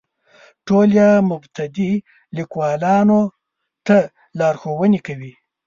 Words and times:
ټول 0.67 0.87
یې 0.99 1.09
مبتدي 1.31 1.91
لیکوالو 2.37 3.21
ته 3.87 3.97
لارښوونې 4.39 4.99
کوي. 5.07 5.33